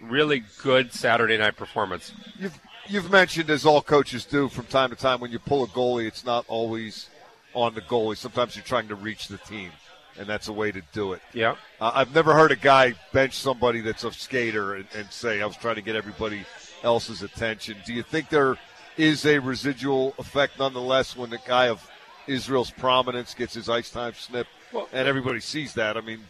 really 0.00 0.42
good 0.62 0.92
Saturday 0.92 1.38
night 1.38 1.56
performance. 1.56 2.12
You've 2.38 2.58
you've 2.86 3.10
mentioned, 3.10 3.50
as 3.50 3.64
all 3.64 3.80
coaches 3.80 4.24
do 4.24 4.48
from 4.48 4.66
time 4.66 4.90
to 4.90 4.96
time, 4.96 5.20
when 5.20 5.30
you 5.30 5.38
pull 5.38 5.64
a 5.64 5.68
goalie, 5.68 6.06
it's 6.06 6.24
not 6.24 6.44
always 6.48 7.08
on 7.54 7.74
the 7.74 7.80
goalie. 7.82 8.16
Sometimes 8.16 8.56
you're 8.56 8.64
trying 8.64 8.88
to 8.88 8.94
reach 8.94 9.28
the 9.28 9.38
team, 9.38 9.70
and 10.18 10.26
that's 10.26 10.48
a 10.48 10.52
way 10.52 10.72
to 10.72 10.82
do 10.92 11.12
it. 11.12 11.22
Yeah. 11.32 11.56
Uh, 11.80 11.92
I've 11.94 12.14
never 12.14 12.34
heard 12.34 12.52
a 12.52 12.56
guy 12.56 12.94
bench 13.12 13.34
somebody 13.34 13.80
that's 13.80 14.04
a 14.04 14.12
skater 14.12 14.74
and, 14.74 14.86
and 14.94 15.10
say, 15.10 15.40
"I 15.40 15.46
was 15.46 15.56
trying 15.56 15.76
to 15.76 15.82
get 15.82 15.96
everybody 15.96 16.44
else's 16.82 17.22
attention." 17.22 17.76
Do 17.86 17.94
you 17.94 18.02
think 18.02 18.28
there 18.28 18.56
is 19.00 19.24
a 19.26 19.38
residual 19.38 20.14
effect, 20.18 20.58
nonetheless, 20.58 21.16
when 21.16 21.30
the 21.30 21.38
guy 21.46 21.68
of 21.68 21.88
Israel's 22.26 22.70
prominence 22.70 23.34
gets 23.34 23.54
his 23.54 23.68
ice 23.68 23.90
time 23.90 24.14
snipped, 24.14 24.50
Well- 24.72 24.88
and 24.92 25.08
everybody 25.08 25.40
sees 25.40 25.74
that? 25.74 25.96
I 25.96 26.00
mean, 26.00 26.20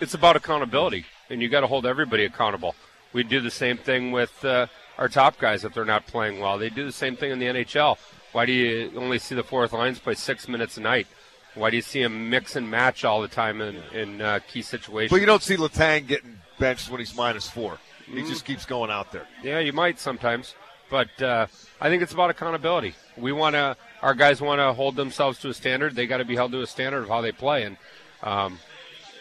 it's 0.00 0.14
about 0.14 0.36
accountability, 0.36 1.06
and 1.30 1.40
you 1.42 1.48
got 1.48 1.60
to 1.60 1.66
hold 1.66 1.86
everybody 1.86 2.24
accountable. 2.24 2.74
We 3.12 3.22
do 3.22 3.40
the 3.40 3.50
same 3.50 3.78
thing 3.78 4.12
with 4.12 4.44
uh, 4.44 4.66
our 4.98 5.08
top 5.08 5.38
guys 5.38 5.64
if 5.64 5.72
they're 5.74 5.84
not 5.84 6.06
playing 6.06 6.40
well. 6.40 6.58
They 6.58 6.68
do 6.68 6.84
the 6.84 6.92
same 6.92 7.16
thing 7.16 7.30
in 7.30 7.38
the 7.38 7.46
NHL. 7.46 7.96
Why 8.32 8.44
do 8.44 8.52
you 8.52 8.92
only 8.96 9.18
see 9.18 9.34
the 9.34 9.42
fourth 9.42 9.72
lines 9.72 9.98
play 9.98 10.14
six 10.14 10.46
minutes 10.48 10.76
a 10.76 10.80
night? 10.82 11.06
Why 11.54 11.70
do 11.70 11.76
you 11.76 11.82
see 11.82 12.02
them 12.02 12.28
mix 12.30 12.54
and 12.56 12.70
match 12.70 13.04
all 13.04 13.22
the 13.22 13.28
time 13.28 13.60
in, 13.62 13.76
in 13.92 14.20
uh, 14.20 14.40
key 14.46 14.60
situations? 14.62 15.10
but 15.10 15.20
you 15.20 15.26
don't 15.26 15.42
see 15.42 15.56
Letang 15.56 16.06
getting 16.06 16.38
benched 16.58 16.90
when 16.90 17.00
he's 17.00 17.16
minus 17.16 17.48
four. 17.48 17.78
He 18.06 18.12
Mm-hmm. 18.12 18.28
just 18.28 18.44
keeps 18.44 18.64
going 18.64 18.90
out 18.90 19.10
there. 19.12 19.26
Yeah, 19.42 19.58
you 19.58 19.72
might 19.72 19.98
sometimes, 19.98 20.54
but 20.90 21.20
uh, 21.22 21.46
I 21.80 21.88
think 21.88 22.02
it's 22.02 22.12
about 22.12 22.30
accountability. 22.30 22.94
We 23.16 23.32
want 23.32 23.54
to, 23.54 23.76
our 24.02 24.14
guys 24.14 24.40
want 24.40 24.60
to 24.60 24.72
hold 24.72 24.96
themselves 24.96 25.38
to 25.40 25.48
a 25.50 25.54
standard. 25.54 25.94
They 25.94 26.06
got 26.06 26.18
to 26.18 26.24
be 26.24 26.34
held 26.36 26.52
to 26.52 26.62
a 26.62 26.66
standard 26.66 27.02
of 27.02 27.08
how 27.08 27.20
they 27.20 27.32
play, 27.32 27.64
and 27.64 27.76
um, 28.22 28.58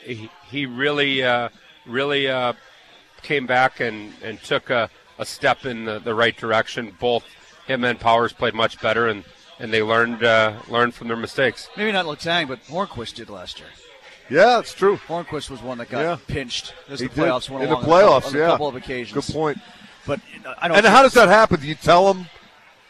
he, 0.04 0.30
he 0.50 0.66
really, 0.66 1.24
uh, 1.24 1.50
really 1.86 2.28
uh, 2.28 2.54
came 3.22 3.46
back 3.48 3.80
and, 3.80 4.14
and 4.24 4.42
took 4.44 4.70
a, 4.70 4.90
a 5.20 5.26
step 5.26 5.66
in 5.66 5.86
the, 5.86 6.00
the 6.00 6.14
right 6.14 6.36
direction. 6.38 6.96
Both 7.00 7.26
him 7.68 7.84
and 7.84 8.00
Powers 8.00 8.34
played 8.34 8.54
much 8.54 8.80
better, 8.82 9.08
and, 9.08 9.24
and 9.60 9.74
they 9.74 9.82
learned 9.82 10.24
uh, 10.24 10.54
learned 10.70 10.94
from 10.94 11.08
their 11.08 11.18
mistakes. 11.18 11.70
Maybe 11.76 11.92
not 11.92 12.06
Letang, 12.06 12.48
but 12.48 12.64
Hornqvist 12.66 13.16
did 13.16 13.30
last 13.30 13.60
year. 13.60 13.70
Yeah, 14.30 14.60
it's 14.60 14.74
true. 14.74 14.98
Hornqvist 15.08 15.50
was 15.50 15.62
one 15.62 15.78
that 15.80 15.90
got 15.90 16.02
Yeah. 16.02 16.18
pinched 16.28 16.74
as 16.90 17.00
He 17.00 17.08
the 17.08 17.14
playoffs 17.22 17.44
did. 17.46 17.52
went 17.54 17.64
in 17.64 17.70
the 17.70 17.76
along 17.78 17.90
on 17.92 18.00
a 18.00 18.02
couple- 18.04 18.20
playoffs. 18.22 18.28
on 18.28 18.36
a 18.36 18.40
yeah, 18.40 18.48
couple 18.48 18.68
of 18.68 18.76
occasions. 18.76 19.26
Good 19.26 19.34
point. 19.34 19.58
But 20.08 20.22
I 20.60 20.68
don't. 20.68 20.78
And 20.78 20.88
how 20.88 21.04
does 21.04 21.14
that 21.14 21.28
happen? 21.28 21.60
Do 21.60 21.68
you 21.68 21.76
tell 21.76 22.12
him, 22.12 22.26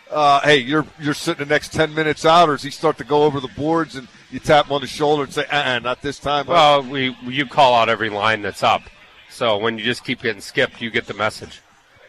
uh, 0.10 0.40
"Hey, 0.42 0.58
you're 0.58 0.86
you're 1.00 1.14
sitting 1.14 1.46
the 1.46 1.54
next 1.54 1.74
ten 1.74 1.94
minutes 1.94 2.26
out," 2.26 2.48
or 2.48 2.54
does 2.54 2.64
he 2.64 2.72
start 2.72 2.98
to 3.00 3.04
go 3.04 3.24
over 3.24 3.40
the 3.40 3.50
boards 3.50 3.96
and 3.96 4.08
you 4.32 4.40
tap 4.40 4.68
him 4.68 4.74
on 4.74 4.82
the 4.82 4.88
shoulder 4.88 5.24
and 5.24 5.34
say, 5.34 5.46
"Uh, 5.48 5.80
not 5.80 6.02
this 6.02 6.20
time"? 6.20 6.46
Well, 6.46 6.84
we 6.84 7.18
you 7.24 7.46
call 7.46 7.74
out 7.74 7.90
every 7.90 8.10
line 8.10 8.42
that's 8.44 8.64
up. 8.64 8.84
So 9.30 9.58
when 9.58 9.78
you 9.78 9.84
just 9.84 10.06
keep 10.06 10.22
getting 10.22 10.42
skipped, 10.42 10.82
you 10.82 10.90
get 10.90 11.08
the 11.08 11.14
message, 11.14 11.62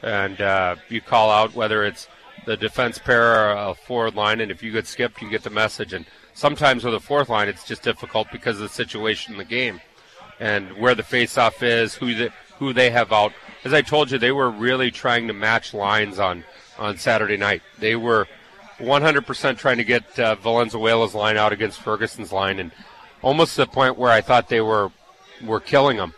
and 0.03 0.41
uh, 0.41 0.77
you 0.89 1.01
call 1.01 1.31
out 1.31 1.55
whether 1.55 1.85
it's 1.85 2.07
the 2.47 2.57
defense 2.57 2.99
pair 2.99 3.51
or 3.51 3.71
a 3.71 3.75
forward 3.75 4.15
line, 4.15 4.41
and 4.41 4.51
if 4.51 4.63
you 4.63 4.73
get 4.73 4.87
skipped, 4.87 5.21
you 5.21 5.29
get 5.29 5.43
the 5.43 5.51
message. 5.51 5.93
And 5.93 6.07
sometimes 6.35 6.85
with 6.85 6.95
a 6.95 7.01
fourth 7.01 7.29
line, 7.29 7.49
it's 7.49 7.65
just 7.65 7.83
difficult 7.83 8.29
because 8.31 8.57
of 8.57 8.63
the 8.63 8.69
situation 8.69 9.33
in 9.33 9.39
the 9.39 9.45
game, 9.45 9.81
and 10.41 10.73
where 10.79 10.95
the 10.95 11.03
face-off 11.03 11.63
is, 11.63 11.95
who 11.95 12.15
the, 12.15 12.33
who 12.59 12.73
they 12.73 12.91
have 12.91 13.13
out. 13.13 13.33
As 13.65 13.73
I 13.73 13.83
told 13.83 14.11
you, 14.11 14.19
they 14.19 14.33
were 14.33 14.51
really 14.51 14.91
trying 14.91 15.29
to 15.29 15.33
match 15.33 15.75
lines 15.75 16.19
on 16.19 16.45
on 16.79 16.97
Saturday 16.97 17.37
night. 17.37 17.63
They 17.79 17.97
were 17.97 18.29
100% 18.79 19.59
trying 19.59 19.79
to 19.79 19.85
get 19.85 20.19
uh, 20.19 20.37
Valenzuela's 20.37 21.15
line 21.15 21.37
out 21.37 21.53
against 21.53 21.81
Ferguson's 21.81 22.33
line, 22.33 22.61
and 22.61 22.71
almost 23.23 23.57
to 23.57 23.63
the 23.63 23.67
point 23.67 23.99
where 23.99 24.13
I 24.13 24.21
thought 24.21 24.49
they 24.49 24.61
were 24.61 24.91
were 25.45 25.61
killing 25.61 25.97
him 25.97 26.15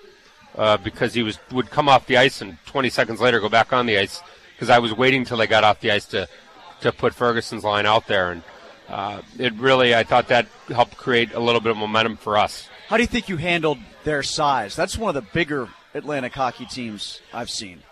uh, 0.56 0.76
because 0.78 1.14
he 1.14 1.22
was 1.22 1.38
would 1.50 1.70
come 1.70 1.88
off 1.88 2.06
the 2.06 2.16
ice 2.16 2.40
and 2.40 2.56
20 2.66 2.88
seconds 2.90 3.20
later 3.20 3.40
go 3.40 3.48
back 3.48 3.72
on 3.72 3.86
the 3.86 3.98
ice 3.98 4.22
because 4.54 4.70
I 4.70 4.78
was 4.78 4.94
waiting 4.94 5.24
till 5.24 5.36
they 5.36 5.46
got 5.46 5.64
off 5.64 5.80
the 5.80 5.90
ice 5.90 6.06
to 6.06 6.28
to 6.82 6.92
put 6.92 7.14
Ferguson's 7.14 7.64
line 7.64 7.86
out 7.86 8.06
there, 8.06 8.32
and 8.32 8.42
uh, 8.88 9.22
it 9.38 9.52
really 9.54 9.94
I 9.94 10.04
thought 10.04 10.28
that 10.28 10.46
helped 10.68 10.96
create 10.96 11.32
a 11.32 11.40
little 11.40 11.60
bit 11.60 11.70
of 11.70 11.76
momentum 11.76 12.16
for 12.16 12.36
us. 12.36 12.68
How 12.88 12.96
do 12.96 13.02
you 13.02 13.06
think 13.06 13.28
you 13.28 13.36
handled 13.36 13.78
their 14.04 14.22
size? 14.22 14.74
That's 14.74 14.98
one 14.98 15.14
of 15.14 15.24
the 15.24 15.30
bigger 15.32 15.68
Atlantic 15.94 16.32
hockey 16.34 16.66
teams 16.66 17.20
I've 17.32 17.50
seen. 17.50 17.82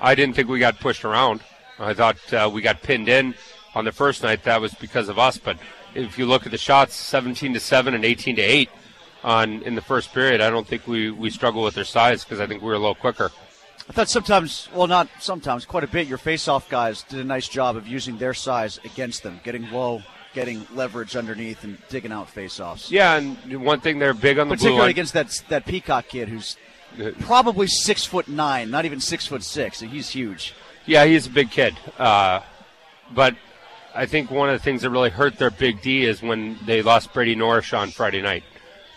I 0.00 0.14
didn't 0.14 0.34
think 0.34 0.48
we 0.48 0.58
got 0.58 0.80
pushed 0.80 1.04
around. 1.04 1.40
I 1.78 1.94
thought 1.94 2.32
uh, 2.32 2.50
we 2.52 2.62
got 2.62 2.82
pinned 2.82 3.08
in 3.08 3.34
on 3.74 3.84
the 3.84 3.92
first 3.92 4.22
night. 4.22 4.44
That 4.44 4.60
was 4.60 4.74
because 4.74 5.08
of 5.08 5.18
us. 5.18 5.38
But 5.38 5.58
if 5.94 6.18
you 6.18 6.26
look 6.26 6.46
at 6.46 6.52
the 6.52 6.58
shots, 6.58 6.94
17 6.94 7.54
to 7.54 7.60
seven 7.60 7.94
and 7.94 8.04
18 8.04 8.36
to 8.36 8.42
eight 8.42 8.70
on 9.22 9.62
in 9.62 9.74
the 9.74 9.82
first 9.82 10.12
period, 10.12 10.40
I 10.40 10.50
don't 10.50 10.66
think 10.66 10.86
we 10.86 11.10
we 11.10 11.30
struggle 11.30 11.62
with 11.62 11.74
their 11.74 11.84
size 11.84 12.24
because 12.24 12.40
I 12.40 12.46
think 12.46 12.62
we 12.62 12.68
were 12.68 12.74
a 12.74 12.78
little 12.78 12.94
quicker. 12.94 13.30
I 13.88 13.92
thought 13.92 14.08
sometimes, 14.08 14.68
well, 14.72 14.86
not 14.86 15.08
sometimes, 15.18 15.64
quite 15.64 15.82
a 15.82 15.88
bit. 15.88 16.06
Your 16.06 16.18
face-off 16.18 16.68
guys 16.68 17.02
did 17.02 17.18
a 17.18 17.24
nice 17.24 17.48
job 17.48 17.76
of 17.76 17.88
using 17.88 18.18
their 18.18 18.34
size 18.34 18.78
against 18.84 19.24
them, 19.24 19.40
getting 19.42 19.68
low, 19.72 20.02
getting 20.32 20.64
leverage 20.74 21.16
underneath, 21.16 21.64
and 21.64 21.76
digging 21.88 22.12
out 22.12 22.30
face-offs. 22.30 22.92
Yeah, 22.92 23.16
and 23.16 23.64
one 23.64 23.80
thing 23.80 23.98
they're 23.98 24.14
big 24.14 24.38
on 24.38 24.48
the 24.48 24.54
blue 24.54 24.58
Particularly 24.58 24.90
against 24.90 25.14
that 25.14 25.42
that 25.48 25.66
Peacock 25.66 26.08
kid 26.08 26.28
who's 26.28 26.56
probably 27.20 27.66
six 27.66 28.04
foot 28.04 28.28
nine, 28.28 28.70
not 28.70 28.84
even 28.84 29.00
six 29.00 29.26
foot 29.26 29.42
six. 29.42 29.80
He's 29.80 30.10
huge. 30.10 30.54
Yeah, 30.86 31.04
he's 31.04 31.26
a 31.26 31.30
big 31.30 31.50
kid. 31.50 31.76
Uh, 31.98 32.40
but 33.14 33.36
I 33.94 34.06
think 34.06 34.30
one 34.30 34.48
of 34.48 34.58
the 34.58 34.62
things 34.62 34.82
that 34.82 34.90
really 34.90 35.10
hurt 35.10 35.36
their 35.36 35.50
big 35.50 35.82
D 35.82 36.04
is 36.04 36.22
when 36.22 36.58
they 36.64 36.82
lost 36.82 37.12
Brady 37.12 37.36
Norrish 37.36 37.76
on 37.76 37.90
Friday 37.90 38.22
night. 38.22 38.44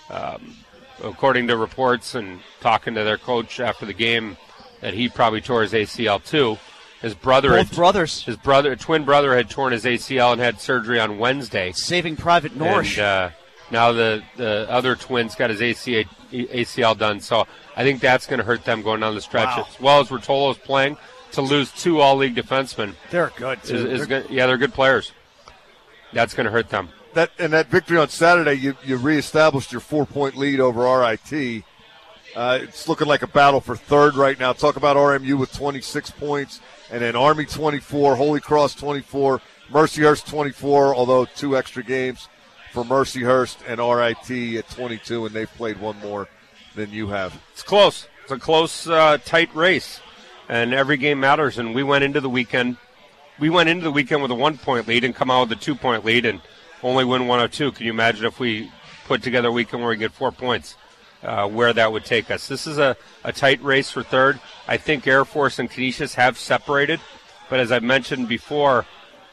Um, 0.10 0.56
according 1.04 1.48
to 1.48 1.58
reports 1.58 2.16
and 2.16 2.40
talking 2.62 2.94
to 2.96 3.04
their 3.04 3.18
coach 3.18 3.60
after 3.60 3.86
the 3.86 3.94
game, 3.94 4.38
that 4.82 4.94
he 4.94 5.10
probably 5.10 5.42
tore 5.42 5.62
his 5.62 5.74
ACL 5.74 6.24
too. 6.24 6.58
His 7.02 7.14
brother, 7.14 7.50
Both 7.50 7.68
had, 7.70 7.76
brothers 7.76 8.24
his 8.24 8.38
brother, 8.38 8.76
twin 8.76 9.04
brother, 9.04 9.36
had 9.36 9.50
torn 9.50 9.74
his 9.74 9.84
ACL 9.84 10.32
and 10.32 10.42
had 10.42 10.62
surgery 10.62 11.00
on 11.00 11.18
Wednesday. 11.18 11.74
saving 11.74 12.16
Private 12.16 12.58
Norrish. 12.58 12.98
And 12.98 13.02
uh, 13.02 13.30
now 13.74 13.92
the, 13.92 14.24
the 14.38 14.66
other 14.70 14.96
twins 14.96 15.36
got 15.36 15.50
his 15.50 15.60
ACL, 15.60 16.06
ACL 16.32 16.98
done. 16.98 17.20
So 17.20 17.46
I 17.76 17.84
think 17.84 18.00
that's 18.00 18.26
going 18.28 18.38
to 18.40 18.46
hurt 18.46 18.64
them 18.64 18.82
going 18.82 19.02
down 19.02 19.16
the 19.16 19.22
stretch. 19.22 19.58
Wow. 19.58 19.68
As 19.70 19.80
well 19.82 20.00
as 20.00 20.08
Rotolo's 20.08 20.58
playing, 20.58 20.96
to 21.34 21.42
lose 21.42 21.72
two 21.72 22.00
all 22.00 22.16
league 22.16 22.36
defensemen 22.36 22.94
They're 23.10 23.32
good 23.36 23.60
is, 23.64 23.72
is 23.72 24.08
They're- 24.08 24.22
good. 24.22 24.30
Yeah, 24.30 24.46
they're 24.48 24.58
good 24.58 24.74
players. 24.74 25.12
That's 26.14 26.34
going 26.34 26.46
to 26.46 26.52
hurt 26.52 26.70
them. 26.70 26.90
that 27.16 27.32
and 27.40 27.52
that 27.54 27.68
victory 27.68 27.98
on 27.98 28.08
Saturday, 28.10 28.54
you 28.54 28.76
you 28.86 28.98
reestablished 28.98 29.72
your 29.72 29.82
four 29.82 30.06
point 30.06 30.38
lead 30.38 30.60
over 30.60 30.82
RIT. 31.00 31.64
Uh, 32.36 32.60
it's 32.62 32.88
looking 32.88 33.08
like 33.08 33.22
a 33.24 33.28
battle 33.28 33.62
for 33.62 33.76
third 33.76 34.16
right 34.16 34.40
now. 34.40 34.54
Talk 34.54 34.76
about 34.76 34.96
RMU 34.96 35.38
with 35.38 35.52
26 35.54 36.10
points, 36.12 36.62
and 36.92 37.02
then 37.02 37.16
Army 37.16 37.46
24, 37.46 38.16
Holy 38.16 38.40
Cross 38.40 38.76
24, 38.76 39.40
Mercyhurst 39.72 40.26
24, 40.28 40.96
although 40.96 41.26
two 41.26 41.56
extra 41.58 41.84
games 41.84 42.28
for 42.74 42.84
Mercyhurst 42.84 43.58
and 43.68 43.80
RIT 43.80 44.58
at 44.58 44.70
22, 44.72 45.28
and 45.28 45.36
they've 45.36 45.54
played 45.54 45.80
one 45.80 45.96
more 46.00 46.28
than 46.76 46.90
you 46.92 47.08
have. 47.08 47.40
It's 47.52 47.62
close. 47.62 48.08
It's 48.24 48.32
a 48.32 48.40
close, 48.40 48.88
uh, 48.88 49.20
tight 49.24 49.54
race, 49.56 50.02
and 50.50 50.74
every 50.74 50.98
game 50.98 51.20
matters. 51.20 51.60
And 51.60 51.76
we 51.76 51.84
went 51.84 52.04
into 52.04 52.20
the 52.20 52.30
weekend. 52.30 52.78
We 53.38 53.52
went 53.52 53.70
into 53.70 53.84
the 53.84 53.92
weekend 53.92 54.24
with 54.24 54.32
a 54.32 54.36
one 54.36 54.58
point 54.58 54.88
lead 54.88 55.04
and 55.04 55.14
come 55.14 55.30
out 55.30 55.50
with 55.50 55.60
a 55.60 55.62
two 55.62 55.76
point 55.76 56.04
lead 56.04 56.26
and 56.26 56.42
only 56.82 57.06
win 57.06 57.28
102. 57.28 57.74
Can 57.74 57.86
you 57.86 57.92
imagine 57.92 58.26
if 58.26 58.40
we 58.40 58.72
put 59.06 59.22
together 59.22 59.50
a 59.50 59.52
weekend 59.52 59.84
where 59.84 59.92
we 59.92 59.98
get 59.98 60.12
four 60.12 60.32
points? 60.32 60.76
Uh, 61.22 61.48
where 61.48 61.72
that 61.72 61.90
would 61.90 62.04
take 62.04 62.30
us. 62.30 62.50
This 62.50 62.68
is 62.68 62.80
a, 62.80 62.98
a 63.24 63.32
tight 63.32 63.64
race 63.64 63.90
for 63.90 64.04
third. 64.04 64.42
I 64.68 64.76
think 64.76 65.08
Air 65.08 65.24
Force 65.24 65.58
and 65.58 65.72
Canisius 65.72 66.16
have 66.16 66.38
separated, 66.38 67.00
but 67.50 67.62
as 67.62 67.72
I've 67.72 67.82
mentioned 67.82 68.28
before, 68.28 68.86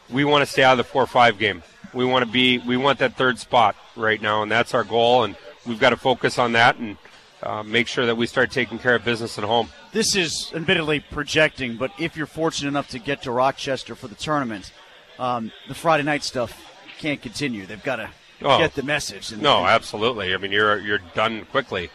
we 0.08 0.24
want 0.24 0.42
to 0.42 0.46
stay 0.46 0.62
out 0.62 0.74
of 0.74 0.78
the 0.78 0.84
four-five 0.84 1.36
game. 1.36 1.64
We 1.94 2.04
want 2.04 2.24
to 2.24 2.30
be, 2.30 2.58
we 2.58 2.76
want 2.76 2.98
that 3.00 3.16
third 3.16 3.38
spot 3.38 3.76
right 3.96 4.20
now, 4.20 4.42
and 4.42 4.50
that's 4.50 4.74
our 4.74 4.84
goal. 4.84 5.24
And 5.24 5.36
we've 5.66 5.78
got 5.80 5.90
to 5.90 5.96
focus 5.96 6.38
on 6.38 6.52
that 6.52 6.76
and 6.76 6.96
uh, 7.42 7.62
make 7.62 7.86
sure 7.86 8.06
that 8.06 8.16
we 8.16 8.26
start 8.26 8.50
taking 8.50 8.78
care 8.78 8.94
of 8.94 9.04
business 9.04 9.38
at 9.38 9.44
home. 9.44 9.68
this 9.92 10.14
is 10.14 10.52
admittedly 10.54 11.00
projecting, 11.00 11.76
but 11.76 11.90
if 11.98 12.16
you're 12.16 12.26
fortunate 12.26 12.68
enough 12.68 12.88
to 12.90 12.98
get 12.98 13.22
to 13.22 13.30
Rochester 13.32 13.94
for 13.94 14.08
the 14.08 14.14
tournament, 14.14 14.72
um, 15.18 15.50
the 15.68 15.74
Friday 15.74 16.02
night 16.04 16.22
stuff 16.22 16.52
can't 16.98 17.20
continue. 17.20 17.66
They've 17.66 17.82
got 17.82 17.96
to 17.96 18.10
Oh. 18.42 18.56
get 18.58 18.74
the 18.74 18.82
message. 18.82 19.32
And, 19.32 19.42
No, 19.42 19.66
absolutely. 19.66 20.32
I 20.34 20.38
mean, 20.38 20.50
you're 20.52 20.78
you're 20.78 21.00
done 21.14 21.44
quickly. 21.46 21.90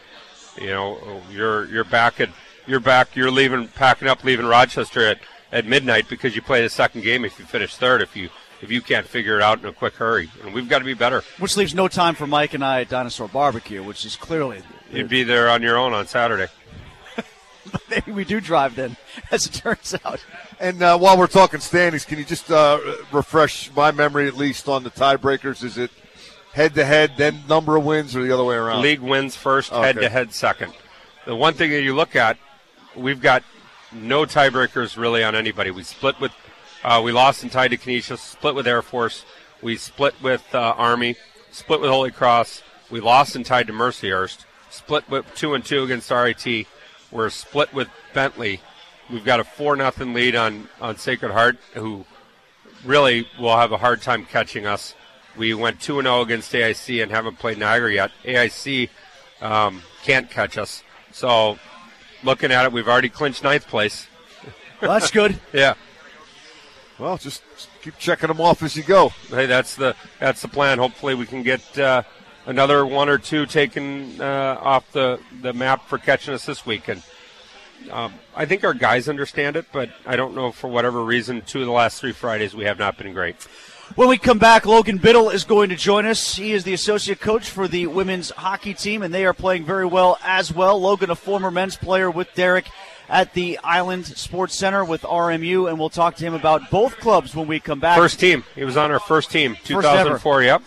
You 0.62 0.68
know, 0.68 1.22
you're 1.32 1.66
you're 1.68 1.84
back 1.84 2.20
at 2.20 2.30
you're 2.68 2.80
back. 2.80 3.16
You're 3.16 3.32
leaving, 3.32 3.68
packing 3.70 4.08
up, 4.08 4.24
leaving 4.24 4.46
Rochester 4.46 5.06
at, 5.08 5.20
at 5.52 5.66
midnight 5.66 6.08
because 6.08 6.36
you 6.36 6.42
play 6.44 6.62
the 6.62 6.70
second 6.70 7.02
game 7.04 7.26
if 7.26 7.40
you 7.40 7.46
finish 7.46 7.76
third. 7.76 8.02
If 8.04 8.16
you 8.16 8.30
if 8.62 8.72
you 8.72 8.82
can't 8.82 9.06
figure 9.06 9.38
it 9.38 9.42
out 9.42 9.60
in 9.60 9.66
a 9.66 9.74
quick 9.74 9.96
hurry, 9.96 10.30
and 10.44 10.54
we've 10.54 10.70
got 10.70 10.80
to 10.80 10.86
be 10.86 10.94
better. 10.94 11.22
which 11.40 11.58
leaves 11.58 11.74
no 11.74 11.88
time 11.88 12.16
for 12.16 12.28
Mike 12.28 12.54
and 12.54 12.64
I 12.64 12.82
at 12.82 12.90
Dinosaur 12.90 13.28
Barbecue, 13.28 13.84
which 13.84 14.06
is 14.06 14.16
clearly 14.16 14.62
You'd 14.92 15.10
be 15.10 15.24
there 15.24 15.50
on 15.50 15.62
your 15.62 15.78
own 15.78 15.94
on 15.94 16.08
Saturday. 16.08 16.48
maybe 17.90 18.12
we 18.12 18.24
do 18.24 18.40
drive 18.40 18.76
then, 18.76 18.96
as 19.32 19.46
it 19.46 19.54
turns 19.54 19.96
out. 20.06 20.24
And 20.60 20.82
uh, 20.82 20.98
while 20.98 21.18
we're 21.18 21.28
talking 21.28 21.60
standings, 21.60 22.06
can 22.06 22.18
you 22.18 22.26
just 22.26 22.50
uh, 22.52 22.80
refresh 23.12 23.74
my 23.76 23.92
memory 23.92 24.28
at 24.28 24.36
least 24.36 24.68
on 24.68 24.84
the 24.84 24.92
tiebreakers? 24.92 25.64
Is 25.64 25.78
it 25.78 25.92
head 26.54 26.76
to 26.76 26.86
head, 26.86 27.14
then 27.18 27.44
number 27.50 27.76
of 27.76 27.84
wins, 27.84 28.16
or 28.16 28.24
the 28.24 28.32
other 28.32 28.44
way 28.44 28.56
around? 28.56 28.82
League 28.82 29.02
wins 29.02 29.36
first, 29.36 29.72
head 29.72 29.98
to 29.98 30.10
head 30.10 30.34
second. 30.34 30.74
The 31.26 31.36
one 31.36 31.56
thing 31.56 31.72
that 31.72 31.82
you 31.82 31.96
look 31.96 32.16
at, 32.16 32.38
we've 32.96 33.22
got 33.22 33.44
no 33.92 34.26
tiebreakers 34.26 34.98
really 34.98 35.24
on 35.24 35.36
anybody. 35.36 35.72
We 35.72 35.84
split 35.84 36.20
with, 36.20 36.32
uh, 36.86 37.02
we 37.02 37.12
lost 37.12 37.42
and 37.42 37.52
tied 37.52 37.72
to 37.72 37.78
Canisius, 37.78 38.22
split 38.22 38.54
with 38.54 38.68
Air 38.68 38.84
Force, 38.84 39.26
we 39.62 39.76
split 39.76 40.14
with 40.22 40.44
uh, 40.54 40.76
Army, 40.78 41.16
split 41.52 41.82
with 41.82 41.90
Holy 41.90 42.12
Cross, 42.12 42.62
we 42.92 43.00
lost 43.00 43.36
and 43.36 43.44
tied 43.44 43.66
to 43.68 43.74
Mercyhurst, 43.74 44.46
split 44.70 45.10
with 45.10 45.26
two 45.34 45.56
and 45.56 45.66
two 45.66 45.84
against 45.84 46.12
RIT. 46.12 46.68
We're 47.10 47.32
split 47.32 47.74
with 47.74 47.88
Bentley. 48.14 48.62
We've 49.10 49.26
got 49.26 49.40
a 49.40 49.44
four 49.44 49.76
nothing 49.76 50.14
lead 50.14 50.36
on 50.36 50.70
on 50.80 50.98
Sacred 50.98 51.32
Heart, 51.32 51.58
who 51.74 52.06
really 52.84 53.28
will 53.40 53.58
have 53.58 53.72
a 53.72 53.78
hard 53.78 54.04
time 54.04 54.24
catching 54.24 54.68
us. 54.68 54.94
We 55.36 55.54
went 55.56 55.82
2 55.82 56.02
0 56.02 56.22
against 56.22 56.54
AIC 56.54 57.02
and 57.02 57.12
haven't 57.12 57.40
played 57.40 57.58
Niagara 57.58 57.94
yet. 57.94 58.12
AIC 58.24 58.90
um, 59.42 59.82
can't 60.04 60.30
catch 60.30 60.58
us. 60.58 60.84
So, 61.12 61.58
looking 62.24 62.52
at 62.52 62.66
it, 62.66 62.72
we've 62.72 62.88
already 62.88 63.10
clinched 63.10 63.44
ninth 63.44 63.68
place. 63.68 64.08
Well, 64.82 64.92
that's 64.92 65.10
good. 65.12 65.40
Yeah. 65.54 65.74
Well, 66.98 67.18
just 67.18 67.44
keep 67.82 67.98
checking 67.98 68.28
them 68.28 68.40
off 68.40 68.64
as 68.64 68.76
you 68.76 68.84
go. 68.84 69.10
Hey, 69.30 69.48
that's 69.48 69.76
the 69.76 69.96
that's 70.20 70.42
the 70.42 70.48
plan. 70.48 70.78
Hopefully, 70.78 71.14
we 71.14 71.26
can 71.26 71.44
get 71.44 71.78
uh, 71.78 72.04
another 72.46 72.86
one 72.86 73.10
or 73.10 73.18
two 73.18 73.46
taken 73.46 74.20
uh, 74.22 74.58
off 74.62 74.90
the, 74.92 75.20
the 75.42 75.54
map 75.54 75.88
for 75.88 75.98
catching 75.98 76.34
us 76.34 76.46
this 76.46 76.66
week. 76.66 76.88
And 76.88 77.04
um, 77.92 78.14
I 78.36 78.46
think 78.46 78.64
our 78.64 78.74
guys 78.74 79.10
understand 79.10 79.56
it, 79.56 79.66
but 79.72 79.90
I 80.06 80.16
don't 80.16 80.36
know 80.36 80.52
for 80.52 80.70
whatever 80.70 81.04
reason. 81.04 81.42
Two 81.42 81.62
of 81.62 81.66
the 81.66 81.72
last 81.72 82.00
three 82.00 82.14
Fridays, 82.14 82.56
we 82.56 82.66
have 82.66 82.80
not 82.80 82.98
been 82.98 83.14
great. 83.14 83.36
When 83.96 84.10
we 84.10 84.18
come 84.18 84.40
back, 84.40 84.66
Logan 84.66 84.98
Biddle 84.98 85.30
is 85.30 85.44
going 85.44 85.70
to 85.70 85.76
join 85.76 86.08
us. 86.08 86.36
He 86.36 86.54
is 86.54 86.64
the 86.64 86.74
associate 86.74 87.20
coach 87.20 87.50
for 87.50 87.68
the 87.68 87.86
women's 87.86 88.32
hockey 88.32 88.74
team, 88.74 89.04
and 89.04 89.14
they 89.14 89.28
are 89.28 89.34
playing 89.34 89.64
very 89.64 89.86
well 89.86 90.18
as 90.24 90.52
well. 90.52 90.80
Logan, 90.80 91.12
a 91.12 91.16
former 91.16 91.52
men's 91.52 91.76
player 91.76 92.10
with 92.10 92.34
Derek 92.34 92.66
at 93.10 93.34
the 93.34 93.60
Island 93.64 94.06
Sports 94.06 94.56
Center 94.58 94.84
with 94.84 95.02
RMU, 95.04 95.70
and 95.70 95.80
we'll 95.80 95.90
talk 95.90 96.16
to 96.18 96.24
him 96.26 96.34
about 96.34 96.70
both 96.70 96.98
clubs 96.98 97.36
when 97.36 97.48
we 97.48 97.60
come 97.60 97.80
back. 97.80 97.98
First 97.98 98.20
team. 98.20 98.44
He 98.56 98.64
was 98.64 98.78
on 98.78 98.92
our 98.92 99.00
first 99.00 99.32
team, 99.32 99.58
2004. 99.64 100.44
Yep. 100.44 100.64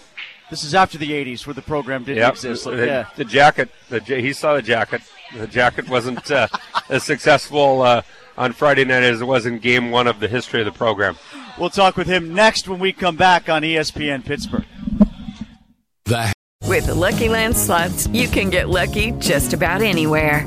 This 0.51 0.65
is 0.65 0.75
after 0.75 0.97
the 0.97 1.11
'80s, 1.11 1.47
where 1.47 1.55
the 1.55 1.63
program 1.63 2.05
didn't 2.05 2.19
Yep. 2.19 2.33
exist. 2.33 2.67
Like, 2.67 2.77
the, 2.77 2.87
yeah. 2.87 3.07
the 3.17 3.25
jacket. 3.25 3.69
The 3.91 4.01
he 4.01 4.33
saw 4.33 4.55
the 4.55 4.63
jacket. 4.63 5.03
The 5.37 5.47
jacket 5.47 5.89
wasn't 5.91 6.31
uh, 6.31 6.49
as 6.89 7.05
successful 7.05 7.83
uh, 7.83 8.01
on 8.39 8.53
Friday 8.55 8.85
night 8.87 9.03
as 9.03 9.21
it 9.21 9.27
was 9.27 9.45
in 9.45 9.59
Game 9.59 9.91
One 9.91 10.07
of 10.07 10.21
the 10.21 10.29
history 10.29 10.61
of 10.61 10.65
the 10.67 10.73
program. 10.73 11.17
We'll 11.59 11.69
talk 11.71 11.97
with 11.97 12.07
him 12.07 12.35
next 12.35 12.67
when 12.69 12.79
we 12.79 12.93
come 12.95 13.17
back 13.17 13.49
on 13.51 13.63
ESPN 13.63 14.25
Pittsburgh. 14.25 14.65
The 16.05 16.33
With 16.65 16.87
the 16.87 16.95
Lucky 16.95 17.29
Land 17.29 17.57
slots, 17.57 18.07
you 18.09 18.29
can 18.29 18.49
get 18.49 18.69
lucky 18.71 19.11
just 19.19 19.53
about 19.53 19.83
anywhere. 19.83 20.47